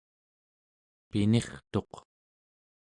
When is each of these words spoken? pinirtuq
pinirtuq 1.09 1.91